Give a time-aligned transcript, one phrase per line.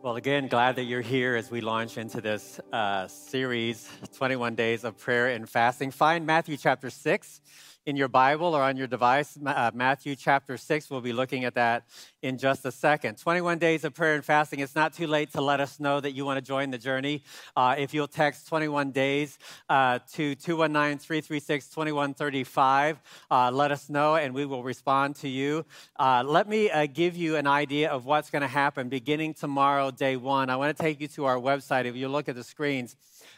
[0.00, 4.84] Well, again, glad that you're here as we launch into this uh, series 21 Days
[4.84, 5.90] of Prayer and Fasting.
[5.90, 7.40] Find Matthew chapter 6
[7.88, 10.90] in your Bible or on your device, uh, Matthew chapter 6.
[10.90, 11.84] We'll be looking at that
[12.20, 13.16] in just a second.
[13.16, 14.60] 21 days of prayer and fasting.
[14.60, 17.22] It's not too late to let us know that you want to join the journey.
[17.56, 19.38] Uh, if you'll text 21 days
[19.70, 25.64] uh, to 219 336 2135, uh, let us know and we will respond to you.
[25.98, 29.90] Uh, let me uh, give you an idea of what's going to happen beginning tomorrow,
[29.90, 30.50] day one.
[30.50, 31.86] I want to take you to our website.
[31.86, 32.96] If you look at the screens,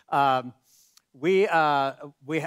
[0.09, 0.53] um,
[1.15, 1.47] we,
[2.27, 2.45] we,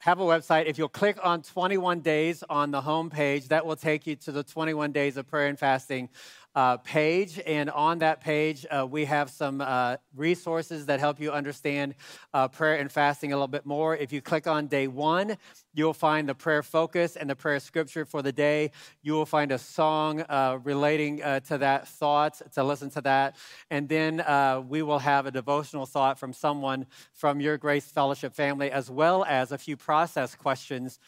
[0.00, 0.64] have a website.
[0.64, 4.32] If you'll click on 21 days on the home page, that will take you to
[4.32, 6.08] the 21 days of prayer and fasting
[6.54, 7.40] uh, page.
[7.46, 11.94] And on that page, uh, we have some uh, resources that help you understand
[12.34, 13.96] uh, prayer and fasting a little bit more.
[13.96, 15.36] If you click on day one,
[15.74, 18.72] you'll find the prayer focus and the prayer scripture for the day.
[19.02, 23.36] You will find a song uh, relating uh, to that thought to listen to that.
[23.70, 24.24] And then
[24.68, 29.24] we will have a devotional thought from someone from your Grace Fellowship family, as well
[29.24, 30.98] as a few process questions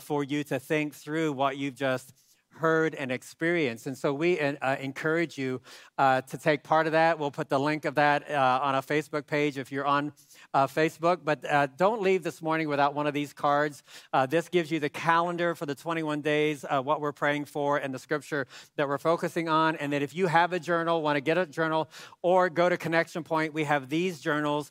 [0.00, 2.12] for you to think through what you've just
[2.58, 3.86] heard, and experienced.
[3.86, 5.60] And so we uh, encourage you
[5.96, 7.18] uh, to take part of that.
[7.18, 10.12] We'll put the link of that uh, on a Facebook page if you're on
[10.52, 11.20] uh, Facebook.
[11.24, 13.82] But uh, don't leave this morning without one of these cards.
[14.12, 17.94] Uh, this gives you the calendar for the 21 days, what we're praying for, and
[17.94, 19.76] the scripture that we're focusing on.
[19.76, 21.88] And then if you have a journal, want to get a journal,
[22.22, 24.70] or go to Connection Point, we have these journals.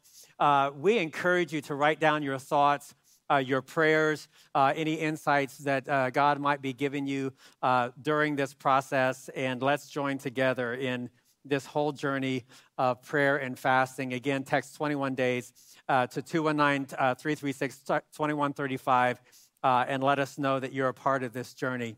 [0.76, 2.94] we encourage you to write down your thoughts
[3.30, 8.36] uh, your prayers, uh, any insights that uh, God might be giving you uh, during
[8.36, 9.30] this process.
[9.36, 11.10] And let's join together in
[11.46, 12.46] this whole journey
[12.78, 14.14] of prayer and fasting.
[14.14, 15.54] Again, text 21 days
[15.88, 19.22] uh, to 219 uh, 336 2135
[19.64, 21.98] and let us know that you're a part of this journey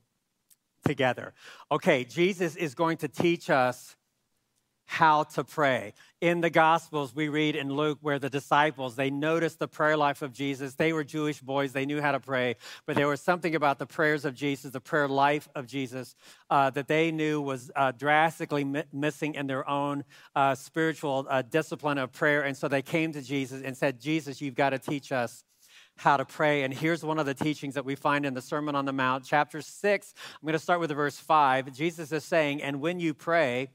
[0.86, 1.34] together.
[1.72, 3.96] Okay, Jesus is going to teach us
[4.90, 5.94] how to pray.
[6.20, 10.24] In the Gospels, we read in Luke where the disciples, they noticed the prayer life
[10.24, 10.74] of Jesus.
[10.74, 12.56] They were Jewish boys, they knew how to pray,
[12.88, 16.16] but there was something about the prayers of Jesus, the prayer life of Jesus,
[16.50, 20.06] uh, that they knew was uh, drastically mi- missing in their own
[20.36, 22.42] uh, spiritual uh, discipline of prayer.
[22.42, 25.44] And so they came to Jesus and said, Jesus, you've got to teach us
[25.98, 26.64] how to pray.
[26.64, 29.24] And here's one of the teachings that we find in the Sermon on the Mount,
[29.24, 30.14] chapter 6.
[30.18, 31.74] I'm going to start with verse 5.
[31.74, 33.70] Jesus is saying, And when you pray,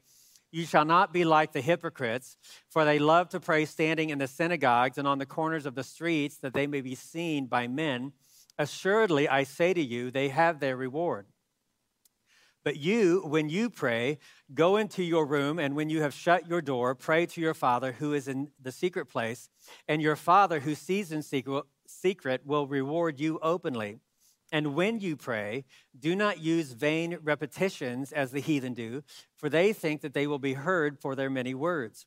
[0.55, 2.37] you shall not be like the hypocrites,
[2.69, 5.83] for they love to pray standing in the synagogues and on the corners of the
[5.83, 8.13] streets, that they may be seen by men.
[8.57, 11.25] Assuredly, I say to you, they have their reward.
[12.63, 14.17] But you, when you pray,
[14.53, 17.91] go into your room, and when you have shut your door, pray to your Father
[17.91, 19.49] who is in the secret place,
[19.89, 23.99] and your Father who sees in secret will reward you openly.
[24.55, 25.65] And when you pray,
[25.99, 29.03] do not use vain repetitions as the heathen do,
[29.35, 32.05] for they think that they will be heard for their many words.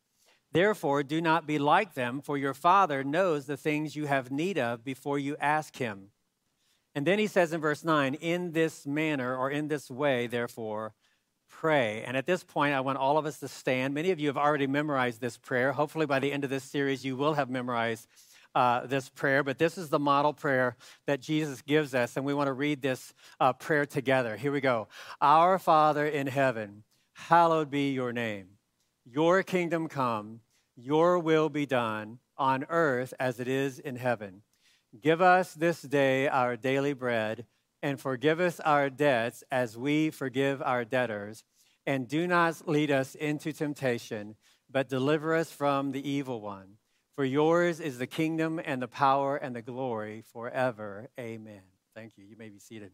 [0.50, 4.56] Therefore, do not be like them, for your Father knows the things you have need
[4.56, 6.08] of before you ask Him.
[6.94, 10.94] And then he says in verse 9, In this manner or in this way, therefore,
[11.50, 12.02] pray.
[12.02, 13.92] And at this point, I want all of us to stand.
[13.92, 15.72] Many of you have already memorized this prayer.
[15.72, 18.06] Hopefully, by the end of this series, you will have memorized
[18.54, 20.76] uh, this prayer, but this is the model prayer
[21.06, 24.36] that Jesus gives us, and we want to read this uh, prayer together.
[24.36, 24.88] Here we go.
[25.20, 26.82] Our Father in heaven,
[27.12, 28.46] hallowed be your name.
[29.04, 30.40] Your kingdom come,
[30.76, 34.42] your will be done on earth as it is in heaven.
[35.00, 37.46] Give us this day our daily bread,
[37.82, 41.44] and forgive us our debts as we forgive our debtors.
[41.86, 44.36] And do not lead us into temptation,
[44.70, 46.76] but deliver us from the evil one.
[47.18, 51.08] For yours is the kingdom and the power and the glory forever.
[51.18, 51.62] Amen.
[51.92, 52.24] Thank you.
[52.24, 52.92] You may be seated.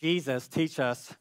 [0.00, 1.12] Jesus, teach us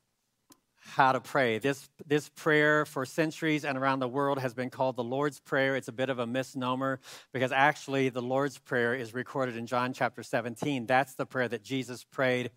[0.77, 1.57] how to pray.
[1.57, 5.75] This, this prayer for centuries and around the world has been called the Lord's Prayer.
[5.75, 6.99] It's a bit of a misnomer
[7.33, 10.85] because actually the Lord's Prayer is recorded in John chapter 17.
[10.85, 12.51] That's the prayer that Jesus prayed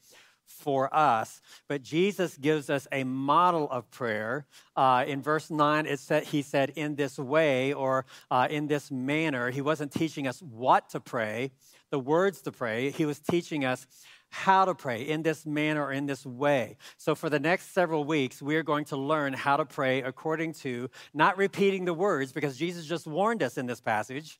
[0.48, 1.40] for us.
[1.68, 4.46] But Jesus gives us a model of prayer.
[4.74, 8.90] Uh, in verse 9, it said, he said, in this way or uh, in this
[8.90, 9.50] manner.
[9.50, 11.52] He wasn't teaching us what to pray,
[11.90, 12.90] the words to pray.
[12.90, 13.86] He was teaching us
[14.30, 16.76] how to pray in this manner or in this way.
[16.98, 20.52] So, for the next several weeks, we are going to learn how to pray according
[20.54, 24.38] to not repeating the words because Jesus just warned us in this passage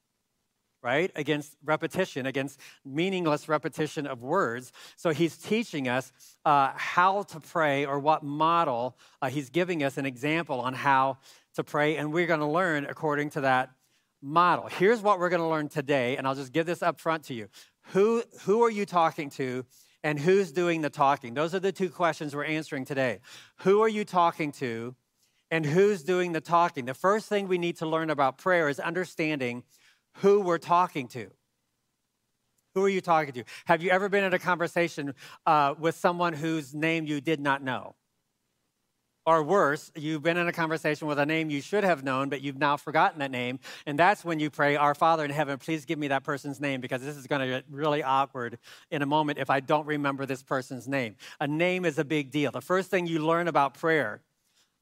[0.82, 1.10] right?
[1.16, 4.72] Against repetition, against meaningless repetition of words.
[4.96, 6.12] So he's teaching us
[6.44, 8.96] uh, how to pray or what model.
[9.20, 11.19] Uh, he's giving us an example on how
[11.54, 13.70] to pray, and we're going to learn according to that
[14.22, 14.69] model.
[14.69, 17.34] Here's what we're going to learn today, and I'll just give this up front to
[17.34, 17.48] you.
[17.92, 19.64] Who, who are you talking to,
[20.04, 21.34] and who's doing the talking?
[21.34, 23.20] Those are the two questions we're answering today.
[23.58, 24.94] Who are you talking to,
[25.50, 26.84] and who's doing the talking.
[26.84, 29.64] The first thing we need to learn about prayer is understanding
[30.19, 31.31] who we're talking to.
[32.75, 33.44] Who are you talking to?
[33.67, 35.15] Have you ever been in a conversation
[35.47, 37.94] uh, with someone whose name you did not know?
[39.26, 42.41] Or worse, you've been in a conversation with a name you should have known, but
[42.41, 43.59] you've now forgotten that name.
[43.85, 46.81] And that's when you pray, Our Father in heaven, please give me that person's name
[46.81, 48.59] because this is going to get really awkward
[48.91, 51.17] in a moment if I don't remember this person's name.
[51.41, 52.50] A name is a big deal.
[52.50, 54.23] The first thing you learn about prayer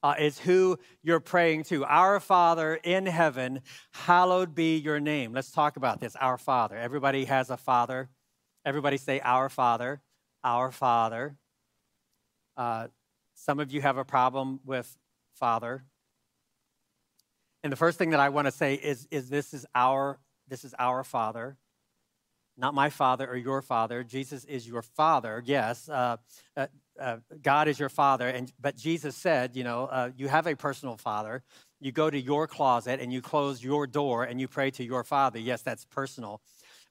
[0.03, 1.85] uh, is who you're praying to.
[1.85, 3.61] Our Father in heaven,
[3.93, 5.33] hallowed be your name.
[5.33, 6.17] Let's talk about this.
[6.17, 6.77] Our Father.
[6.77, 8.09] Everybody has a Father.
[8.65, 10.01] Everybody say, Our Father.
[10.45, 11.37] Our Father.
[12.57, 12.89] Uh,
[13.35, 14.97] some of you have a problem with
[15.35, 15.85] Father.
[17.63, 20.65] And the first thing that I want to say is, is this is our this
[20.65, 21.57] is our Father,
[22.57, 24.05] not my Father or your Father.
[24.05, 25.43] Jesus is your Father.
[25.45, 26.19] Yes, uh,
[27.01, 30.55] uh, God is your Father, and but Jesus said, you know, uh, you have a
[30.55, 31.43] personal Father.
[31.81, 35.05] You go to your closet and you close your door and you pray to your
[35.05, 35.39] Father.
[35.39, 36.41] Yes, that's personal.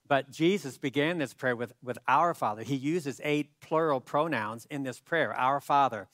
[0.08, 2.62] But Jesus began this prayer with, with our Father.
[2.62, 6.08] He uses eight plural pronouns in this prayer Our Father,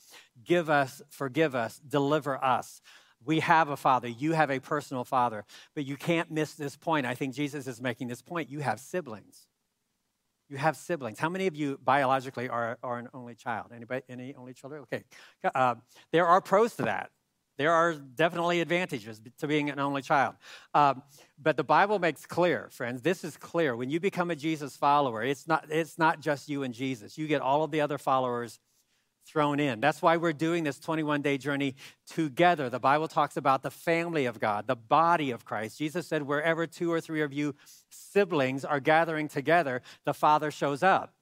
[0.44, 2.80] give us, forgive us, deliver us.
[3.24, 4.08] We have a father.
[4.08, 5.44] You have a personal father.
[5.74, 7.06] But you can't miss this point.
[7.06, 8.50] I think Jesus is making this point.
[8.50, 9.46] You have siblings.
[10.52, 11.18] You have siblings.
[11.18, 13.68] How many of you biologically are, are an only child?
[13.74, 14.02] Anybody?
[14.06, 14.82] Any only children?
[14.82, 15.02] Okay.
[15.54, 15.76] Uh,
[16.12, 17.08] there are pros to that.
[17.56, 20.34] There are definitely advantages to being an only child.
[20.74, 21.02] Um,
[21.40, 23.74] but the Bible makes clear, friends, this is clear.
[23.74, 27.16] When you become a Jesus follower, it's not, it's not just you and Jesus.
[27.16, 28.58] You get all of the other followers
[29.26, 29.80] thrown in.
[29.80, 31.74] That's why we're doing this 21 day journey
[32.06, 32.68] together.
[32.68, 35.78] The Bible talks about the family of God, the body of Christ.
[35.78, 37.54] Jesus said, wherever two or three of you
[37.90, 41.14] siblings are gathering together, the Father shows up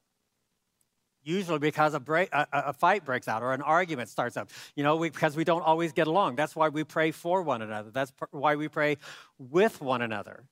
[1.22, 4.82] usually because a, break, a, a, fight breaks out or an argument starts up, you
[4.82, 6.36] know, we, because we don't always get along.
[6.36, 7.90] That's why we pray for one another.
[7.90, 8.96] That's why we pray
[9.38, 10.44] with one another.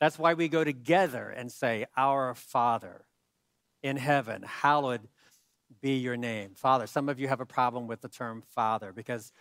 [0.00, 3.04] That's why we go together and say, Our Father
[3.82, 5.08] in heaven, hallowed
[5.80, 6.52] be your name.
[6.54, 9.32] Father, some of you have a problem with the term Father because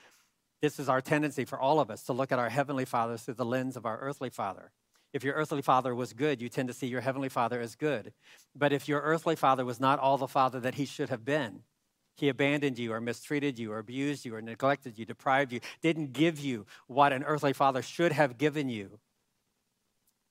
[0.61, 3.33] this is our tendency for all of us to look at our Heavenly Father through
[3.35, 4.71] the lens of our earthly Father.
[5.13, 8.13] If your earthly father was good, you tend to see your heavenly father as good.
[8.55, 11.63] But if your earthly father was not all the father that he should have been,
[12.15, 16.13] he abandoned you or mistreated you or abused you or neglected you, deprived you, didn't
[16.13, 18.99] give you what an earthly father should have given you.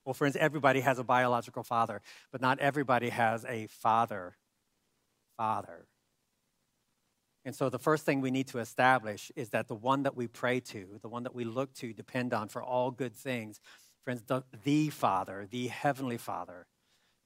[0.03, 2.01] Well, friends, everybody has a biological father,
[2.31, 4.35] but not everybody has a father.
[5.37, 5.87] Father.
[7.43, 10.27] And so the first thing we need to establish is that the one that we
[10.27, 13.59] pray to, the one that we look to, depend on for all good things,
[14.03, 16.65] Friends, the, the Father, the Heavenly Father,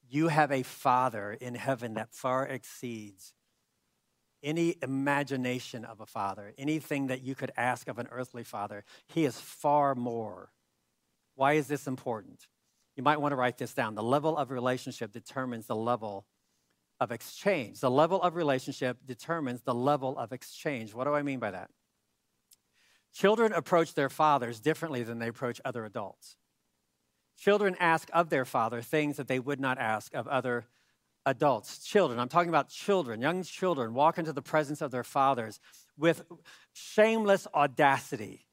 [0.09, 3.33] you have a Father in heaven that far exceeds
[4.43, 8.83] any imagination of a father, anything that you could ask of an earthly father.
[9.07, 10.51] He is far more.
[11.33, 12.45] Why is this important?
[12.95, 13.95] You might want to write this down.
[13.95, 16.25] The level of relationship determines the level
[16.99, 17.79] of exchange.
[17.79, 20.93] The level of relationship determines the level of exchange.
[20.93, 21.69] What do I mean by that?
[23.13, 26.35] Children approach their fathers differently than they approach other adults.
[27.37, 30.65] Children ask of their father things that they would not ask of other
[31.25, 31.79] adults.
[31.79, 35.59] Children, I'm talking about children, young children, walk into the presence of their fathers
[35.97, 36.23] with
[36.73, 38.44] shameless audacity.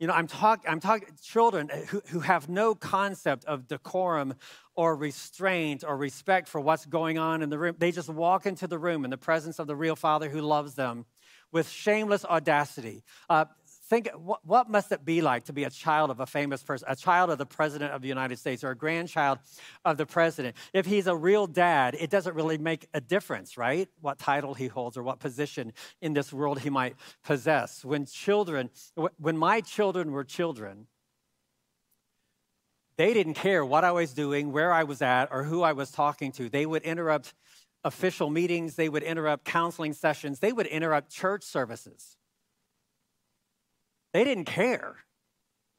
[0.00, 0.80] You know, I'm talking I'm
[1.22, 4.34] children who, who have no concept of decorum
[4.74, 7.76] or restraint or respect for what's going on in the room.
[7.78, 10.74] They just walk into the room in the presence of the real father who loves
[10.74, 11.04] them
[11.52, 13.04] with shameless audacity.
[13.28, 13.44] Uh,
[13.90, 16.86] Think, what, what must it be like to be a child of a famous person,
[16.88, 19.40] a child of the president of the United States or a grandchild
[19.84, 20.54] of the president?
[20.72, 23.88] If he's a real dad, it doesn't really make a difference, right?
[24.00, 26.94] What title he holds or what position in this world he might
[27.24, 27.84] possess.
[27.84, 28.70] When children,
[29.18, 30.86] when my children were children,
[32.96, 35.90] they didn't care what I was doing, where I was at, or who I was
[35.90, 36.48] talking to.
[36.48, 37.34] They would interrupt
[37.82, 42.18] official meetings, they would interrupt counseling sessions, they would interrupt church services.
[44.12, 44.96] They didn't care.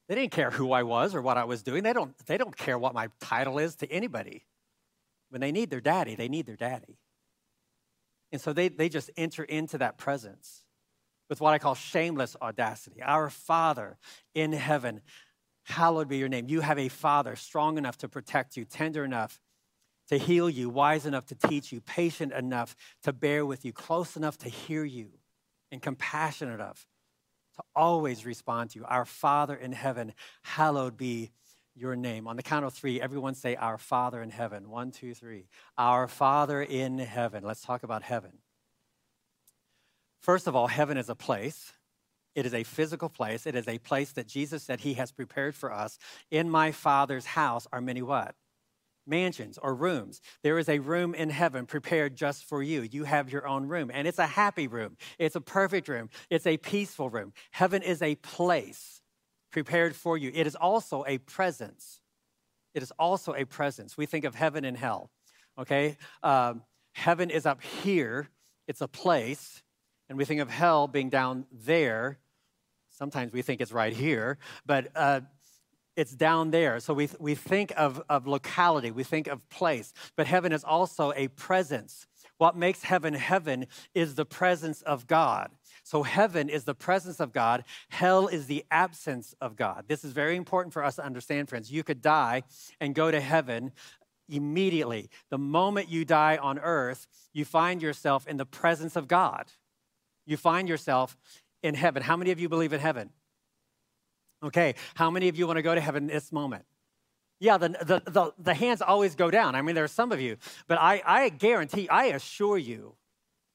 [0.08, 1.84] They didn't care who I was or what I was doing.
[1.84, 4.46] They don't, they don't care what my title is to anybody.
[5.30, 6.98] When they need their daddy, they need their daddy.
[8.32, 10.64] And so they, they just enter into that presence
[11.30, 13.02] with what I call shameless audacity.
[13.02, 13.98] Our Father
[14.36, 15.02] in heaven,
[15.64, 16.48] hallowed be your name.
[16.50, 19.40] You have a Father strong enough to protect you, tender enough
[20.10, 24.18] to heal you, wise enough to teach you, patient enough to bear with you, close
[24.18, 25.12] enough to hear you,
[25.72, 26.86] and compassionate enough
[27.62, 28.86] to always respond to you.
[28.86, 30.14] Our Father in heaven,
[30.44, 31.32] hallowed be
[31.76, 32.28] your name.
[32.28, 34.70] On the count of three, everyone say, Our Father in heaven.
[34.70, 35.48] One, two, three.
[35.78, 37.44] Our Father in heaven.
[37.44, 38.32] Let's talk about heaven.
[40.22, 41.74] First of all, heaven is a place.
[42.36, 43.46] It is a physical place.
[43.46, 45.98] It is a place that Jesus said he has prepared for us.
[46.30, 48.36] In my Father's house are many what?
[49.08, 50.22] Mansions or rooms.
[50.44, 52.82] There is a room in heaven prepared just for you.
[52.82, 54.98] You have your own room, and it's a happy room.
[55.18, 56.10] It's a perfect room.
[56.30, 57.34] It's a peaceful room.
[57.52, 59.02] Heaven is a place
[59.52, 60.32] prepared for you.
[60.34, 62.00] It is also a presence.
[62.74, 63.98] It is also a presence.
[63.98, 65.10] We think of heaven and hell,
[65.58, 65.98] okay?
[66.24, 68.30] Um, heaven is up here,
[68.68, 69.62] it's a place
[70.12, 72.20] and we think of hell being down there.
[72.90, 75.22] Sometimes we think it's right here, but uh,
[75.96, 76.80] it's down there.
[76.80, 81.14] So we, we think of, of locality, we think of place, but heaven is also
[81.16, 82.08] a presence.
[82.38, 85.52] What makes heaven heaven is the presence of God.
[85.84, 89.86] So heaven is the presence of God, hell is the absence of God.
[89.88, 91.72] This is very important for us to understand, friends.
[91.72, 92.44] You could die
[92.80, 93.72] and go to heaven
[94.30, 95.10] immediately.
[95.30, 99.52] The moment you die on earth, you find yourself in the presence of God
[100.26, 101.18] you find yourself
[101.64, 102.02] in heaven.
[102.04, 103.12] How many of you believe in heaven?
[104.44, 106.66] Okay, how many of you want to go to heaven this moment?
[107.40, 109.56] Yeah, the, the, the, the, hands always go down.
[109.56, 112.96] I mean, there are some of you, but I, I guarantee, I assure you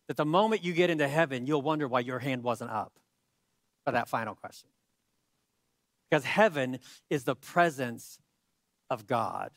[0.08, 2.92] that the moment you get into heaven, you'll wonder why your hand wasn't up
[3.84, 4.68] for that final question.
[6.10, 6.78] Because heaven
[7.10, 8.18] is the presence
[8.90, 9.50] of God,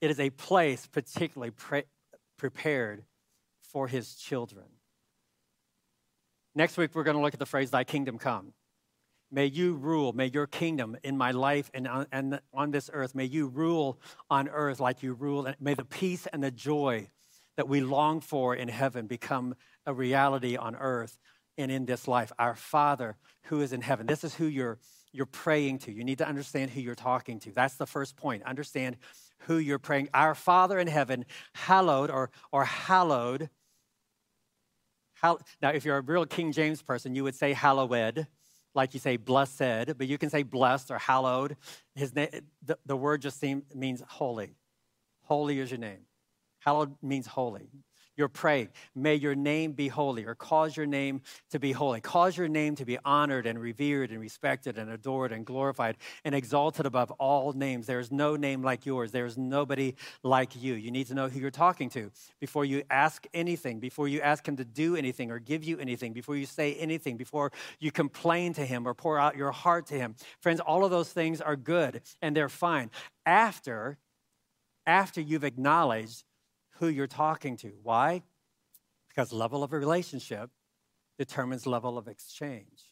[0.00, 1.84] it is a place particularly pre-
[2.38, 3.04] prepared
[3.60, 4.64] for his children.
[6.54, 8.52] Next week, we're going to look at the phrase, Thy kingdom come.
[9.32, 13.14] May you rule, may your kingdom in my life and on, and on this earth,
[13.14, 15.46] may you rule on earth like you rule.
[15.46, 17.08] And may the peace and the joy
[17.56, 19.54] that we long for in heaven become
[19.86, 21.18] a reality on earth
[21.56, 22.32] and in this life.
[22.38, 24.06] Our Father who is in heaven.
[24.06, 24.78] This is who you're,
[25.12, 25.92] you're praying to.
[25.92, 27.52] You need to understand who you're talking to.
[27.52, 28.42] That's the first point.
[28.44, 28.96] Understand
[29.40, 30.08] who you're praying.
[30.12, 33.48] Our Father in heaven, hallowed or, or hallowed
[35.22, 38.26] now, if you're a real King James person, you would say hallowed,
[38.74, 41.56] like you say blessed, but you can say blessed or hallowed.
[41.94, 42.28] His name,
[42.64, 44.54] the, the word just seem, means holy.
[45.24, 46.00] Holy is your name.
[46.60, 47.68] Hallowed means holy.
[48.16, 52.00] You're praying, may your name be holy, or cause your name to be holy.
[52.00, 56.34] Cause your name to be honored and revered and respected and adored and glorified and
[56.34, 57.86] exalted above all names.
[57.86, 59.12] There is no name like yours.
[59.12, 60.74] There is nobody like you.
[60.74, 64.46] You need to know who you're talking to before you ask anything, before you ask
[64.46, 68.52] Him to do anything or give you anything, before you say anything, before you complain
[68.54, 70.16] to Him or pour out your heart to Him.
[70.40, 72.90] Friends, all of those things are good and they're fine.
[73.24, 73.98] After,
[74.86, 76.24] after you've acknowledged
[76.80, 77.72] who you're talking to.
[77.82, 78.22] Why?
[79.08, 80.50] Because level of a relationship
[81.18, 82.90] determines level of exchange.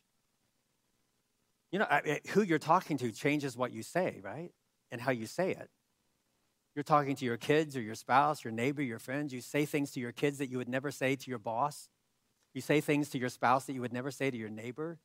[1.72, 1.86] You know,
[2.30, 4.52] who you're talking to changes what you say, right?
[4.90, 5.70] And how you say it.
[6.74, 9.32] You're talking to your kids or your spouse, your neighbor, your friends.
[9.32, 11.88] You say things to your kids that you would never say to your boss.
[12.54, 14.98] You say things to your spouse that you would never say to your neighbor.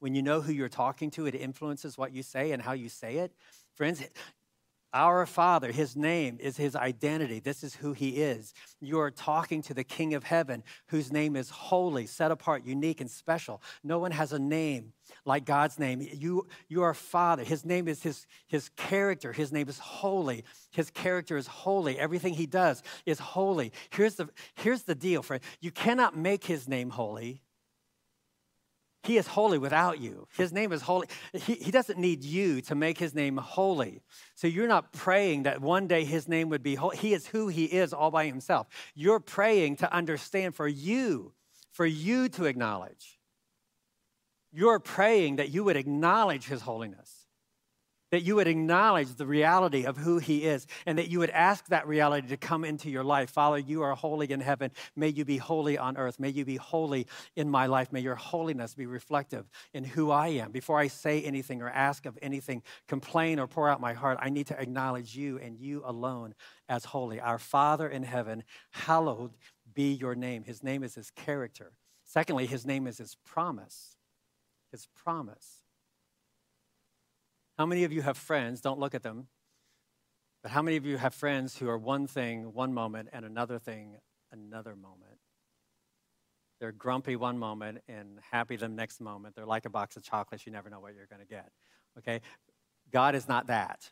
[0.00, 2.88] When you know who you're talking to, it influences what you say and how you
[2.88, 3.32] say it.
[3.74, 4.02] Friends,
[4.92, 7.38] our Father, His name is His identity.
[7.38, 8.54] This is who He is.
[8.80, 13.00] You are talking to the King of Heaven, whose name is holy, set apart, unique,
[13.00, 13.62] and special.
[13.84, 14.92] No one has a name
[15.24, 16.00] like God's name.
[16.00, 17.44] You, you are Father.
[17.44, 19.32] His name is His, his character.
[19.32, 20.44] His name is holy.
[20.70, 21.98] His character is holy.
[21.98, 23.72] Everything He does is holy.
[23.90, 25.42] Here's the, here's the deal, friend.
[25.60, 27.42] You cannot make His name holy.
[29.02, 30.28] He is holy without you.
[30.36, 31.06] His name is holy.
[31.32, 34.02] He, he doesn't need you to make his name holy.
[34.34, 36.98] So you're not praying that one day his name would be holy.
[36.98, 38.66] He is who he is all by himself.
[38.94, 41.32] You're praying to understand for you,
[41.72, 43.18] for you to acknowledge.
[44.52, 47.19] You're praying that you would acknowledge his holiness
[48.10, 51.66] that you would acknowledge the reality of who He is, and that you would ask
[51.68, 53.30] that reality to come into your life.
[53.30, 54.70] Father, you are holy in heaven.
[54.96, 56.18] May you be holy on earth.
[56.18, 57.92] May you be holy in my life.
[57.92, 60.50] May your holiness be reflective in who I am.
[60.50, 64.30] Before I say anything or ask of anything, complain or pour out my heart, I
[64.30, 66.34] need to acknowledge you and you alone
[66.68, 67.20] as holy.
[67.20, 69.32] Our Father in heaven, hallowed
[69.72, 70.44] be your name.
[70.44, 71.72] His name is His character.
[72.04, 73.96] Secondly, His name is His promise.
[74.72, 75.59] His promise.
[77.60, 78.62] How many of you have friends?
[78.62, 79.26] Don't look at them.
[80.42, 83.58] But how many of you have friends who are one thing one moment and another
[83.58, 83.98] thing
[84.32, 85.18] another moment?
[86.58, 89.34] They're grumpy one moment and happy the next moment.
[89.34, 90.46] They're like a box of chocolates.
[90.46, 91.50] You never know what you're going to get.
[91.98, 92.22] Okay?
[92.90, 93.90] God is not that.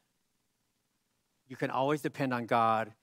[1.47, 2.95] You can always depend on God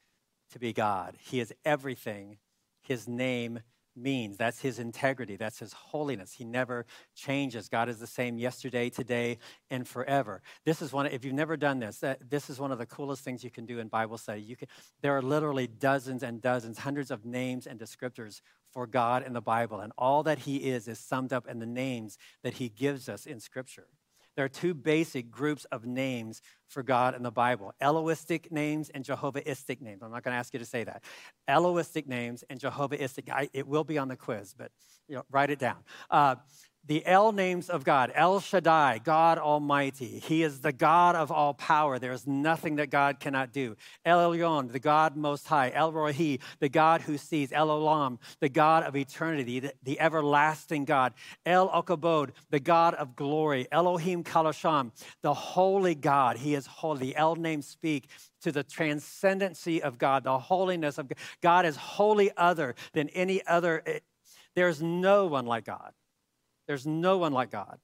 [0.53, 1.15] to be God.
[1.19, 2.39] He is everything
[2.81, 3.60] His name
[3.96, 4.38] means.
[4.38, 5.36] That's his integrity.
[5.36, 6.34] That's his holiness.
[6.34, 6.86] He never
[7.16, 7.70] changes.
[7.70, 9.38] God is the same yesterday, today,
[9.70, 10.42] and forever.
[10.66, 13.44] This is one, if you've never done this, this is one of the coolest things
[13.44, 14.42] you can do in Bible study.
[14.42, 14.68] You can,
[15.02, 19.42] there are literally dozens and dozens, hundreds of names and descriptors for God in the
[19.42, 19.80] Bible.
[19.80, 23.25] And all that he is is summed up in the names that he gives us
[23.25, 23.88] in Scripture.
[24.36, 29.04] There are two basic groups of names for God in the Bible Elohistic names and
[29.04, 30.01] Jehovahistic names.
[30.01, 31.04] I'm not going to ask you to say that.
[31.50, 33.30] Elohistic names and Jehovahistic.
[33.30, 34.72] I, it will be on the quiz, but
[35.08, 35.77] you know, write it down.
[36.10, 36.36] Uh,
[36.88, 40.20] the El names of God El Shaddai, God Almighty.
[40.20, 41.98] He is the God of all power.
[42.00, 43.75] There is nothing that God cannot do.
[44.04, 45.72] El Elyon, the God Most High.
[45.74, 47.51] El Roi, the God who sees.
[47.51, 51.13] El Olam, the God of eternity, the, the everlasting God.
[51.46, 53.68] El Okabod, the God of glory.
[53.72, 56.38] Elohim Kalasham, the holy God.
[56.38, 57.00] He is holy.
[57.00, 58.08] The El names speak
[58.42, 61.18] to the transcendency of God, the holiness of God.
[61.42, 63.82] God is wholly other than any other.
[63.86, 64.00] Eh,
[64.56, 65.94] There's no one like God.
[66.67, 67.79] There's no one like God.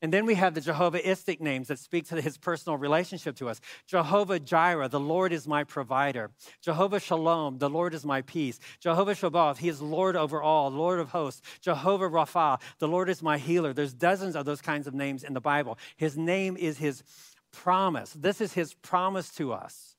[0.00, 3.60] And then we have the Jehovahistic names that speak to his personal relationship to us.
[3.86, 6.30] Jehovah Jireh, the Lord is my provider.
[6.62, 8.60] Jehovah Shalom, the Lord is my peace.
[8.78, 11.42] Jehovah Sabaoth, he is Lord over all, Lord of hosts.
[11.60, 13.72] Jehovah Rapha, the Lord is my healer.
[13.72, 15.78] There's dozens of those kinds of names in the Bible.
[15.96, 17.02] His name is his
[17.50, 18.12] promise.
[18.12, 19.96] This is his promise to us.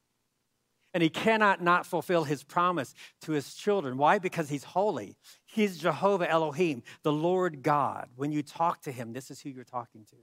[0.94, 3.98] And he cannot not fulfill his promise to his children.
[3.98, 4.18] Why?
[4.18, 5.18] Because he's holy.
[5.52, 8.10] He's Jehovah Elohim, the Lord God.
[8.16, 10.16] When you talk to him, this is who you're talking to.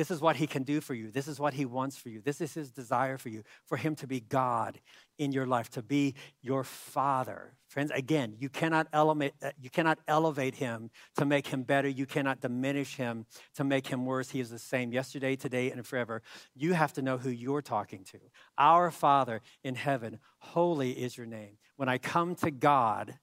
[0.00, 1.10] This is what he can do for you.
[1.10, 2.22] This is what he wants for you.
[2.22, 4.80] This is his desire for you, for him to be God
[5.18, 7.52] in your life, to be your father.
[7.68, 10.88] Friends, again, you cannot elevate, uh, you cannot elevate him
[11.18, 11.86] to make him better.
[11.86, 13.26] You cannot diminish him
[13.56, 14.30] to make him worse.
[14.30, 16.22] He is the same yesterday, today, and forever.
[16.54, 18.20] You have to know who you're talking to.
[18.56, 21.58] Our Father in heaven, holy is your name.
[21.76, 23.18] When I come to God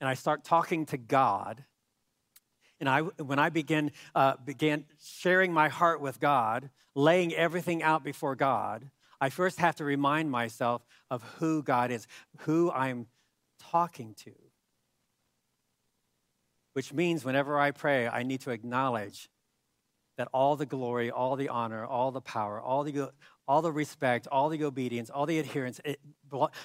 [0.00, 1.64] and I start talking to God,
[2.82, 8.02] and I, when I began, uh, began sharing my heart with God, laying everything out
[8.02, 12.08] before God, I first have to remind myself of who God is,
[12.38, 13.06] who I'm
[13.60, 14.32] talking to.
[16.72, 19.30] Which means whenever I pray, I need to acknowledge
[20.16, 23.12] that all the glory, all the honor, all the power, all the,
[23.46, 26.00] all the respect, all the obedience, all the adherence, it,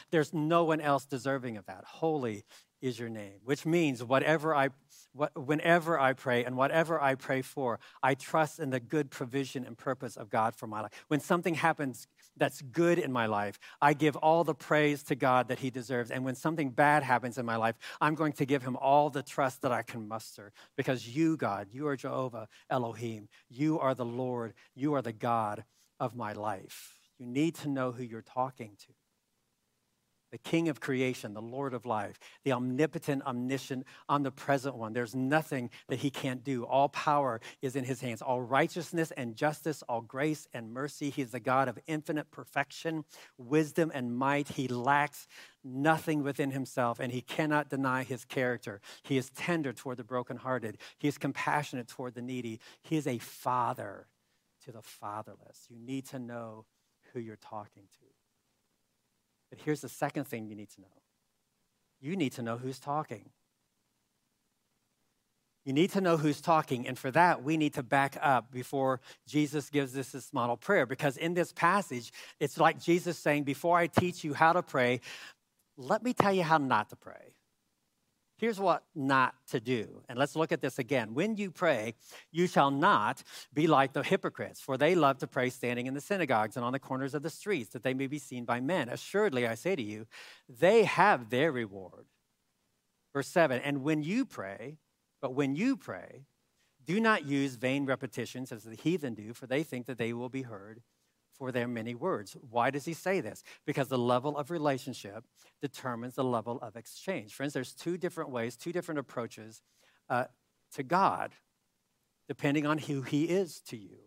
[0.09, 1.83] there's no one else deserving of that.
[1.85, 2.43] Holy
[2.81, 4.69] is your name, which means whatever I,
[5.13, 9.77] whenever I pray and whatever I pray for, I trust in the good provision and
[9.77, 10.91] purpose of God for my life.
[11.07, 15.47] When something happens that's good in my life, I give all the praise to God
[15.47, 16.11] that He deserves.
[16.11, 19.23] And when something bad happens in my life, I'm going to give Him all the
[19.23, 23.27] trust that I can muster because you, God, you are Jehovah Elohim.
[23.49, 24.53] You are the Lord.
[24.75, 25.63] You are the God
[25.99, 26.99] of my life.
[27.17, 28.93] You need to know who you're talking to
[30.31, 34.93] the King of creation, the Lord of life, the omnipotent, omniscient, omnipresent one.
[34.93, 36.65] There's nothing that he can't do.
[36.65, 38.21] All power is in his hands.
[38.21, 41.09] All righteousness and justice, all grace and mercy.
[41.09, 43.05] He is the God of infinite perfection,
[43.37, 44.49] wisdom, and might.
[44.49, 45.27] He lacks
[45.63, 48.81] nothing within himself, and he cannot deny his character.
[49.03, 52.59] He is tender toward the brokenhearted, he is compassionate toward the needy.
[52.81, 54.07] He is a father
[54.65, 55.65] to the fatherless.
[55.69, 56.65] You need to know
[57.13, 58.16] who you're talking to.
[59.49, 60.87] But here's the second thing you need to know
[61.99, 63.29] you need to know who's talking.
[65.65, 66.87] You need to know who's talking.
[66.87, 70.85] And for that, we need to back up before Jesus gives us this model prayer.
[70.85, 75.01] Because in this passage, it's like Jesus saying, Before I teach you how to pray,
[75.75, 77.33] let me tell you how not to pray.
[78.37, 80.03] Here's what not to do.
[80.07, 81.15] And let's look at this again.
[81.15, 81.95] When you pray,
[82.31, 86.01] you shall not be like the hypocrites, for they love to pray standing in the
[86.01, 88.89] synagogues and on the corners of the streets, that they may be seen by men.
[88.89, 90.05] Assuredly, I say to you,
[90.47, 92.05] they have their reward.
[93.11, 94.77] Verse 7 And when you pray,
[95.19, 96.25] but when you pray,
[96.85, 100.29] do not use vain repetitions as the heathen do, for they think that they will
[100.29, 100.81] be heard
[101.37, 102.35] for their many words.
[102.49, 103.43] Why does he say this?
[103.65, 105.23] Because the level of relationship
[105.61, 107.33] determines the level of exchange.
[107.33, 109.61] Friends, there's two different ways, two different approaches
[110.09, 110.25] uh,
[110.75, 111.31] to God,
[112.27, 113.97] depending on who he is to you.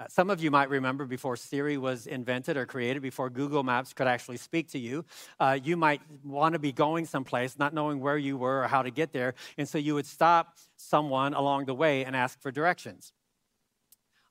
[0.00, 3.92] Uh, some of you might remember before Siri was invented or created, before Google Maps
[3.92, 5.04] could actually speak to you,
[5.38, 8.82] uh, you might want to be going someplace, not knowing where you were or how
[8.82, 9.34] to get there.
[9.58, 13.12] And so you would stop someone along the way and ask for directions.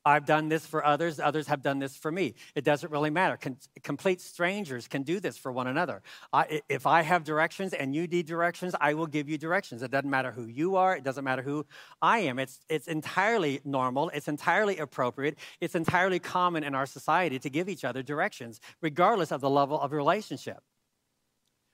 [0.05, 2.35] I've done this for others, others have done this for me.
[2.55, 3.37] It doesn't really matter.
[3.37, 6.01] Con- complete strangers can do this for one another.
[6.31, 9.83] I, if I have directions and you need directions, I will give you directions.
[9.83, 11.65] It doesn't matter who you are, it doesn't matter who
[12.01, 12.39] I am.
[12.39, 17.67] It's, it's entirely normal, it's entirely appropriate, it's entirely common in our society to give
[17.67, 20.59] each other directions, regardless of the level of relationship.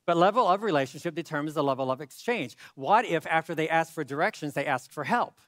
[0.07, 2.55] But level of relationship determines the level of exchange.
[2.75, 5.39] What if after they ask for directions, they ask for help?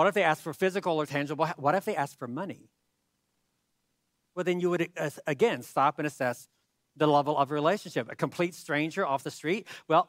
[0.00, 1.44] What if they ask for physical or tangible?
[1.58, 2.70] What if they ask for money?
[4.34, 6.48] Well, then you would uh, again stop and assess
[6.96, 8.10] the level of relationship.
[8.10, 9.66] A complete stranger off the street?
[9.88, 10.08] Well,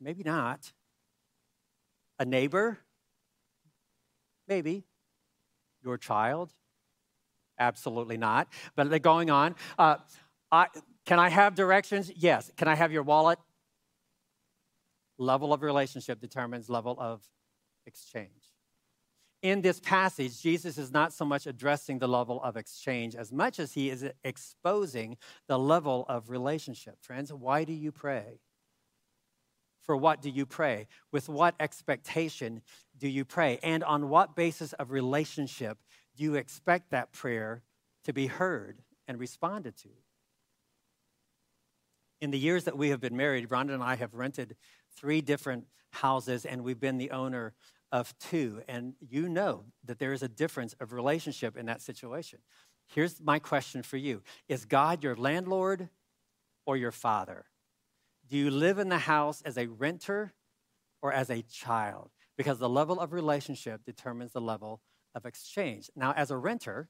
[0.00, 0.72] maybe not.
[2.18, 2.80] A neighbor?
[4.48, 4.82] Maybe.
[5.84, 6.52] Your child?
[7.56, 8.48] Absolutely not.
[8.74, 9.54] But they're going on.
[9.78, 9.98] Uh,
[10.50, 10.66] I,
[11.06, 12.10] can I have directions?
[12.16, 12.50] Yes.
[12.56, 13.38] Can I have your wallet?
[15.18, 17.22] Level of relationship determines level of
[17.86, 18.50] exchange.
[19.42, 23.58] In this passage, Jesus is not so much addressing the level of exchange as much
[23.58, 25.16] as he is exposing
[25.48, 26.96] the level of relationship.
[27.00, 28.40] Friends, why do you pray?
[29.80, 30.88] For what do you pray?
[31.10, 32.60] With what expectation
[32.98, 33.58] do you pray?
[33.62, 35.78] And on what basis of relationship
[36.16, 37.62] do you expect that prayer
[38.04, 39.88] to be heard and responded to?
[42.20, 44.54] In the years that we have been married, Rhonda and I have rented
[44.94, 47.54] three different houses, and we've been the owner
[47.92, 48.62] of two.
[48.68, 52.40] And you know that there is a difference of relationship in that situation.
[52.86, 55.88] Here's my question for you Is God your landlord
[56.66, 57.46] or your father?
[58.28, 60.32] Do you live in the house as a renter
[61.02, 62.10] or as a child?
[62.36, 64.80] Because the level of relationship determines the level
[65.14, 65.90] of exchange.
[65.96, 66.88] Now, as a renter,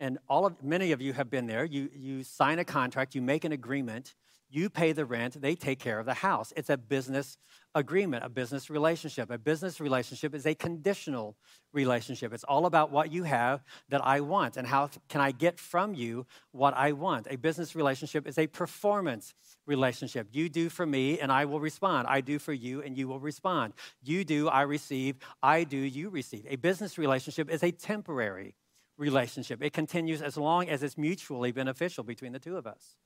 [0.00, 3.22] and all of many of you have been there, you, you sign a contract, you
[3.22, 4.14] make an agreement,
[4.50, 6.52] you pay the rent, they take care of the house.
[6.56, 7.38] It's a business
[7.74, 9.30] agreement, a business relationship.
[9.30, 11.36] A business relationship is a conditional
[11.72, 12.32] relationship.
[12.32, 15.94] It's all about what you have that I want and how can I get from
[15.94, 17.28] you what I want.
[17.30, 19.34] A business relationship is a performance
[19.66, 20.28] relationship.
[20.32, 22.08] You do for me and I will respond.
[22.08, 23.74] I do for you and you will respond.
[24.02, 25.16] You do, I receive.
[25.42, 26.44] I do, you receive.
[26.48, 28.56] A business relationship is a temporary
[28.98, 29.62] relationship.
[29.62, 32.96] It continues as long as it's mutually beneficial between the two of us.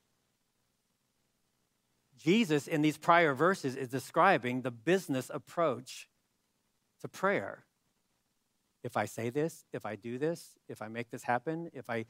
[2.17, 6.07] Jesus, in these prior verses, is describing the business approach
[7.01, 7.65] to prayer.
[8.83, 12.05] If I say this, if I do this, if I make this happen, if I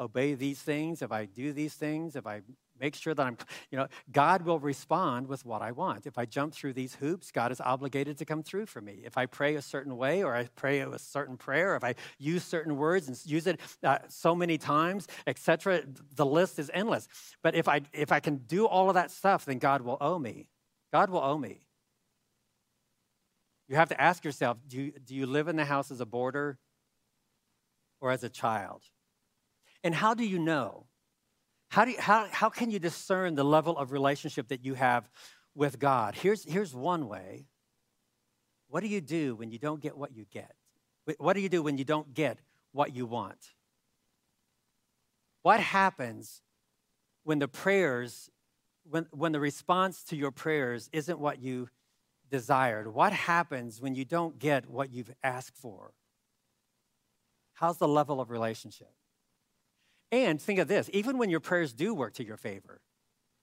[0.00, 2.42] obey these things, if I do these things, if I
[2.80, 3.36] make sure that I'm,
[3.70, 6.06] you know, God will respond with what I want.
[6.06, 9.02] If I jump through these hoops, God is obligated to come through for me.
[9.04, 12.44] If I pray a certain way or I pray a certain prayer, if I use
[12.44, 15.82] certain words and use it uh, so many times, etc.,
[16.14, 17.08] the list is endless.
[17.42, 20.18] But if I if I can do all of that stuff, then God will owe
[20.18, 20.48] me.
[20.92, 21.60] God will owe me.
[23.68, 26.06] You have to ask yourself, do you, do you live in the house as a
[26.06, 26.58] boarder
[28.00, 28.82] or as a child?
[29.84, 30.87] And how do you know?
[31.68, 35.08] How, do you, how, how can you discern the level of relationship that you have
[35.54, 36.14] with God?
[36.14, 37.46] Here's, here's one way.
[38.68, 40.54] What do you do when you don't get what you get?
[41.18, 42.38] What do you do when you don't get
[42.72, 43.54] what you want?
[45.42, 46.42] What happens
[47.22, 48.30] when the prayers,
[48.84, 51.68] when, when the response to your prayers isn't what you
[52.30, 52.92] desired?
[52.92, 55.92] What happens when you don't get what you've asked for?
[57.54, 58.92] How's the level of relationship?
[60.10, 62.80] And think of this even when your prayers do work to your favor,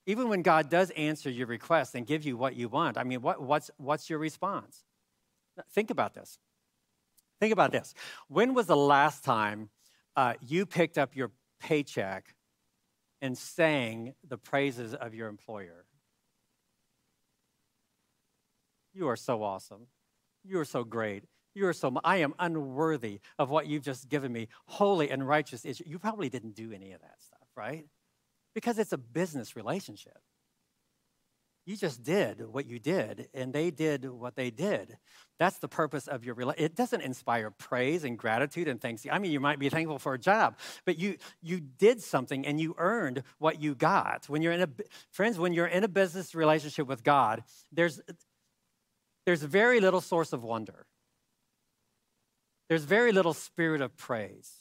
[0.07, 3.21] even when God does answer your request and give you what you want, I mean,
[3.21, 4.83] what, what's, what's your response?
[5.71, 6.37] Think about this.
[7.39, 7.93] Think about this.
[8.27, 9.69] When was the last time
[10.15, 12.35] uh, you picked up your paycheck
[13.21, 15.85] and sang the praises of your employer?
[18.93, 19.87] You are so awesome.
[20.43, 21.23] You are so great.
[21.55, 24.49] You are so, I am unworthy of what you've just given me.
[24.65, 27.85] Holy and righteous is, you probably didn't do any of that stuff, right?
[28.53, 30.19] Because it's a business relationship.
[31.65, 34.97] You just did what you did, and they did what they did.
[35.39, 36.71] That's the purpose of your relationship.
[36.71, 39.03] It doesn't inspire praise and gratitude and thanks.
[39.09, 42.61] I mean, you might be thankful for a job, but you you did something and
[42.61, 44.29] you earned what you got.
[44.29, 44.69] When you're in a
[45.09, 47.99] friends, when you're in a business relationship with God, there's
[49.25, 50.85] there's very little source of wonder
[52.67, 54.51] there's very little spirit of praise.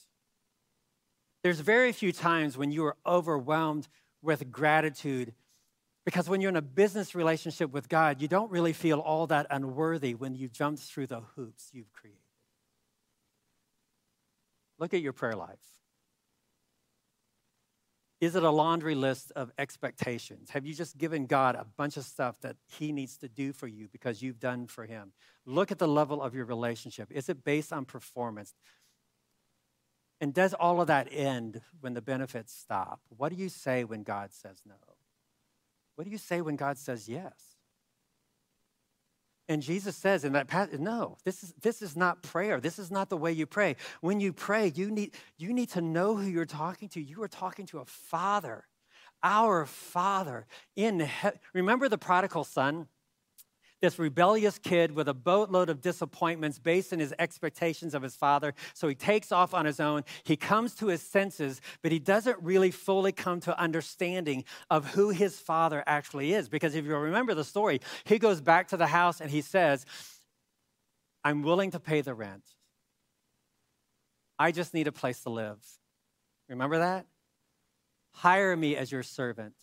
[1.43, 3.88] There's very few times when you are overwhelmed
[4.23, 5.35] with gratitude
[6.05, 9.47] because when you're in a business relationship with God, you don't really feel all that
[9.51, 12.21] unworthy when you jump through the hoops you've created.
[14.79, 15.73] Look at your prayer life.
[18.24, 20.48] Is it a laundry list of expectations?
[20.50, 23.66] Have you just given God a bunch of stuff that He needs to do for
[23.66, 25.12] you because you've done for Him?
[25.44, 27.12] Look at the level of your relationship.
[27.12, 28.54] Is it based on performance?
[30.22, 33.00] And does all of that end when the benefits stop?
[33.10, 34.74] What do you say when God says no?
[35.96, 37.54] What do you say when God says yes?
[39.48, 42.61] And Jesus says in that passage, no, this is, this is not prayer.
[42.61, 43.76] This is not the way you pray.
[44.00, 47.00] When you pray, you need, you need to know who you're talking to.
[47.00, 48.64] You are talking to a father,
[49.22, 51.38] Our Father in heaven.
[51.52, 52.88] Remember the prodigal son?
[53.85, 58.55] This rebellious kid with a boatload of disappointments based on his expectations of his father.
[58.73, 60.05] So he takes off on his own.
[60.23, 65.11] He comes to his senses, but he doesn't really fully come to understanding of who
[65.11, 66.49] his father actually is.
[66.49, 69.85] Because if you remember the story, he goes back to the house and he says,
[71.23, 72.44] I'm willing to pay the rent.
[74.38, 75.62] I just need a place to live.
[76.49, 77.05] Remember that?
[78.12, 79.57] Hire me as your servant.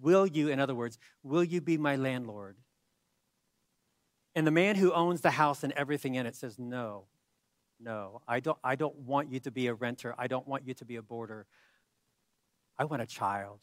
[0.00, 2.56] Will you, in other words, will you be my landlord?
[4.34, 7.04] And the man who owns the house and everything in it says, No,
[7.80, 10.14] no, I don't, I don't want you to be a renter.
[10.18, 11.46] I don't want you to be a boarder.
[12.78, 13.60] I want a child.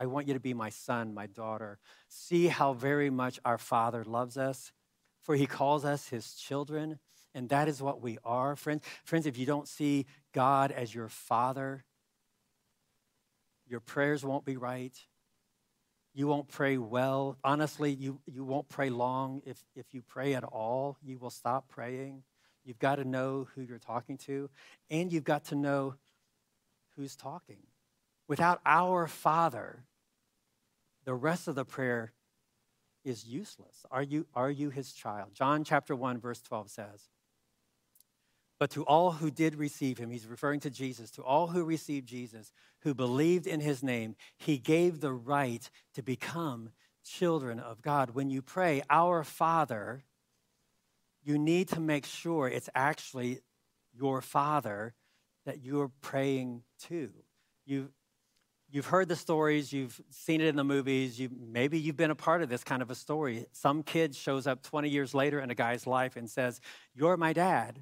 [0.00, 1.78] I want you to be my son, my daughter.
[2.08, 4.72] See how very much our Father loves us,
[5.20, 6.98] for he calls us his children,
[7.34, 8.82] and that is what we are, friends.
[9.04, 11.84] Friends, if you don't see God as your Father,
[13.72, 14.94] your prayers won't be right.
[16.12, 17.38] You won't pray well.
[17.42, 19.40] Honestly, you, you won't pray long.
[19.46, 22.22] If, if you pray at all, you will stop praying.
[22.66, 24.50] You've got to know who you're talking to,
[24.90, 25.94] and you've got to know
[26.96, 27.62] who's talking.
[28.28, 29.84] Without our Father,
[31.06, 32.12] the rest of the prayer
[33.06, 33.86] is useless.
[33.90, 35.30] Are you, are you his child?
[35.32, 37.08] John chapter 1, verse 12 says,
[38.62, 42.06] but to all who did receive him, he's referring to Jesus, to all who received
[42.06, 46.70] Jesus, who believed in his name, he gave the right to become
[47.04, 48.10] children of God.
[48.10, 50.04] When you pray, Our Father,
[51.24, 53.40] you need to make sure it's actually
[53.92, 54.94] your Father
[55.44, 57.10] that you're praying to.
[57.66, 57.88] You,
[58.70, 62.14] you've heard the stories, you've seen it in the movies, you, maybe you've been a
[62.14, 63.44] part of this kind of a story.
[63.50, 66.60] Some kid shows up 20 years later in a guy's life and says,
[66.94, 67.80] You're my dad.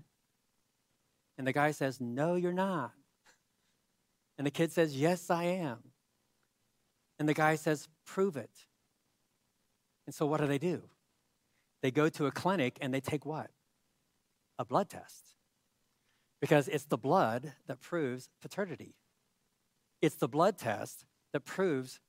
[1.40, 2.92] And the guy says, No, you're not.
[4.36, 5.78] And the kid says, Yes, I am.
[7.18, 8.50] And the guy says, Prove it.
[10.04, 10.82] And so what do they do?
[11.82, 13.48] They go to a clinic and they take what?
[14.58, 15.28] A blood test.
[16.42, 18.96] Because it's the blood that proves paternity.
[20.02, 22.00] It's the blood test that proves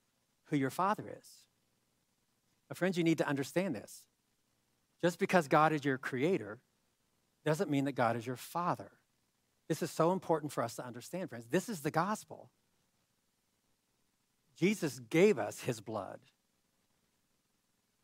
[0.48, 1.26] who your father is.
[2.67, 4.04] But friends, you need to understand this.
[5.02, 6.60] Just because God is your creator
[7.46, 8.91] doesn't mean that God is your father.
[9.67, 11.45] This is so important for us to understand, friends.
[11.50, 12.50] This is the gospel.
[14.58, 16.19] Jesus gave us his blood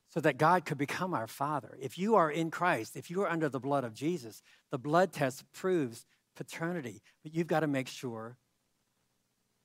[0.10, 1.78] so that God could become our Father.
[1.80, 4.42] If you are in Christ, if you are under the blood of Jesus,
[4.72, 8.38] the blood test proves paternity, but you've got to make sure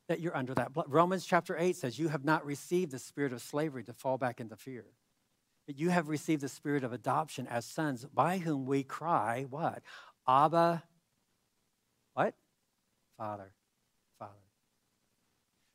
[0.09, 0.87] that you're under that blood.
[0.89, 4.41] Romans chapter 8 says, You have not received the spirit of slavery to fall back
[4.41, 4.85] into fear,
[5.67, 9.83] but you have received the spirit of adoption as sons, by whom we cry, What?
[10.29, 10.83] Abba,
[12.15, 12.35] what?
[13.17, 13.53] Father.
[14.19, 14.33] Father.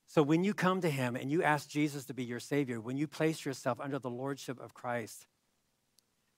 [0.06, 2.98] So when you come to him and you ask Jesus to be your Savior, when
[2.98, 5.28] you place yourself under the Lordship of Christ,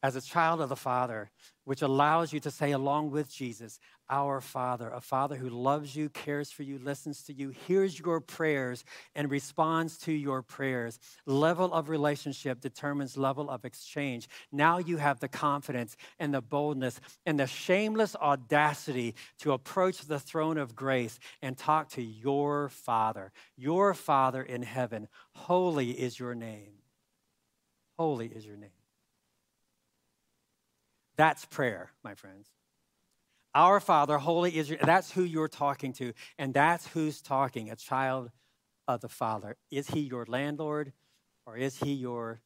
[0.02, 1.30] as a child of the Father,
[1.66, 6.10] which allows you to say, along with Jesus, Our Father, a Father who loves you,
[6.10, 8.84] cares for you, listens to you, hears your prayers,
[9.14, 11.00] and responds to your prayers.
[11.26, 14.28] Level of relationship determines level of exchange.
[14.52, 20.20] Now you have the confidence and the boldness and the shameless audacity to approach the
[20.20, 25.08] throne of grace and talk to your Father, your Father in heaven.
[25.36, 26.72] Holy is your name.
[27.98, 28.79] Holy is your name.
[31.20, 32.48] That's prayer, my friends.
[33.54, 38.32] Our Father, holy Israel, that's who you're talking to, and that's who's talking, a child
[38.88, 39.58] of the Father.
[39.70, 40.94] Is he your landlord
[41.46, 42.40] or is he your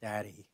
[0.00, 0.46] daddy?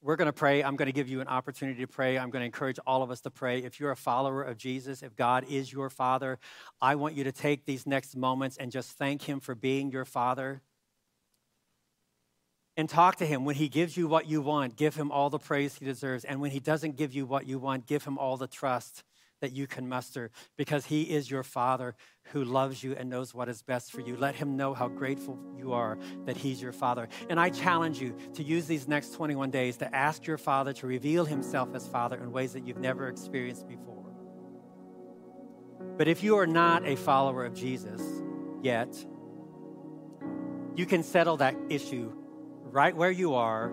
[0.00, 0.64] We're going to pray.
[0.64, 2.16] I'm going to give you an opportunity to pray.
[2.16, 3.58] I'm going to encourage all of us to pray.
[3.58, 6.38] If you're a follower of Jesus, if God is your Father,
[6.80, 10.06] I want you to take these next moments and just thank Him for being your
[10.06, 10.62] Father
[12.76, 13.44] and talk to him.
[13.44, 16.24] When he gives you what you want, give him all the praise he deserves.
[16.24, 19.04] And when he doesn't give you what you want, give him all the trust
[19.40, 21.94] that you can muster because he is your father
[22.32, 24.16] who loves you and knows what is best for you.
[24.16, 27.08] Let him know how grateful you are that he's your father.
[27.28, 30.86] And I challenge you to use these next 21 days to ask your father to
[30.86, 33.96] reveal himself as father in ways that you've never experienced before.
[35.96, 38.00] But if you are not a follower of Jesus
[38.62, 38.94] yet,
[40.76, 42.12] you can settle that issue
[42.70, 43.72] right where you are,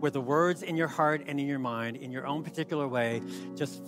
[0.00, 3.22] with the words in your heart and in your mind, in your own particular way,
[3.54, 3.82] just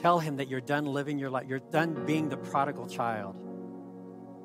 [0.00, 1.46] tell him that you're done living your life.
[1.46, 3.36] You're done being the prodigal child.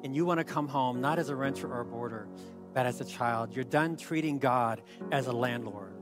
[0.03, 2.27] And you want to come home, not as a renter or a boarder,
[2.73, 3.55] but as a child.
[3.55, 5.95] You're done treating God as a landlord.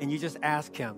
[0.00, 0.96] And you just ask him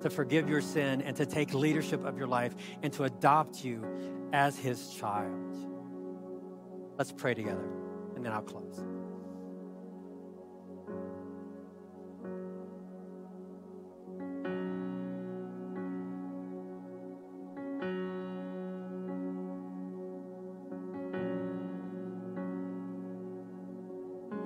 [0.00, 3.84] to forgive your sin and to take leadership of your life and to adopt you
[4.32, 5.56] as his child.
[6.96, 7.68] Let's pray together,
[8.14, 8.93] and then I'll close.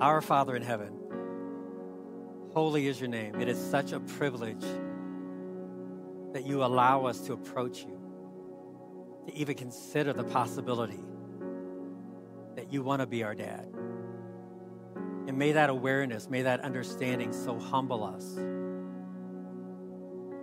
[0.01, 0.93] Our Father in heaven,
[2.53, 3.41] holy is your name.
[3.41, 4.63] It is such a privilege
[6.31, 7.99] that you allow us to approach you,
[9.27, 11.03] to even consider the possibility
[12.55, 13.67] that you want to be our dad.
[15.27, 18.35] And may that awareness, may that understanding so humble us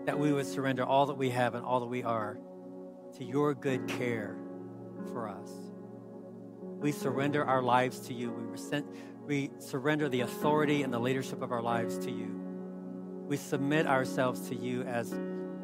[0.04, 2.38] that we would surrender all that we have and all that we are
[3.16, 4.36] to your good care
[5.12, 5.50] for us.
[6.78, 8.30] We surrender our lives to you.
[8.30, 8.58] We,
[9.26, 12.30] we surrender the authority and the leadership of our lives to you.
[13.26, 15.14] We submit ourselves to you as,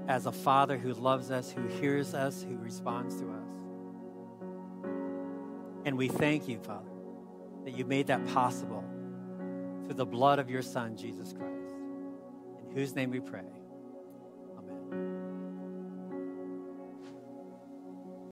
[0.08, 3.48] as a father who loves us, who hears us, who responds to us.
[5.84, 6.90] And we thank you, Father,
[7.64, 8.84] that you made that possible
[9.84, 11.74] through the blood of your Son, Jesus Christ,
[12.60, 13.61] in whose name we pray.